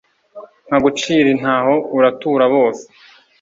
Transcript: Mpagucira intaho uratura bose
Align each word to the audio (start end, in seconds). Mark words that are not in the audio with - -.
Mpagucira 0.67 1.27
intaho 1.35 1.75
uratura 1.97 2.43
bose 2.53 2.83